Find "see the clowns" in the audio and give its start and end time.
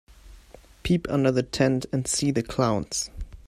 2.07-3.11